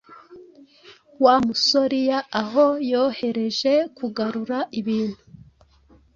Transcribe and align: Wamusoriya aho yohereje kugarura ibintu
Wamusoriya 1.23 2.19
aho 2.41 2.65
yohereje 2.91 3.73
kugarura 3.97 4.57
ibintu 4.79 5.21